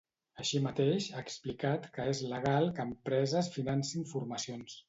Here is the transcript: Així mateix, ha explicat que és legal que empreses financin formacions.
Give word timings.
Així 0.43 0.61
mateix, 0.67 1.09
ha 1.17 1.21
explicat 1.25 1.87
que 1.97 2.07
és 2.15 2.23
legal 2.33 2.73
que 2.79 2.89
empreses 2.93 3.55
financin 3.59 4.13
formacions. 4.15 4.77